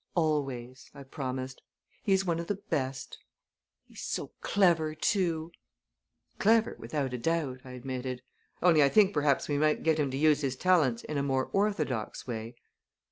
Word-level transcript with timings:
"Always," 0.15 0.89
I 0.95 1.03
promised. 1.03 1.61
"He's 2.01 2.25
one 2.25 2.39
of 2.39 2.47
the 2.47 2.55
best!" 2.55 3.19
"He's 3.85 4.01
so 4.01 4.31
clever, 4.41 4.95
too!" 4.95 5.51
"Clever, 6.39 6.75
without 6.79 7.13
a 7.13 7.19
doubt," 7.19 7.59
I 7.63 7.73
admitted, 7.73 8.23
"only 8.63 8.81
I 8.81 8.89
think 8.89 9.13
perhaps 9.13 9.47
we 9.47 9.59
might 9.59 9.83
get 9.83 9.99
him 9.99 10.09
to 10.09 10.17
use 10.17 10.41
his 10.41 10.55
talents 10.55 11.03
in 11.03 11.19
a 11.19 11.21
more 11.21 11.51
orthodox 11.53 12.25
way. 12.25 12.55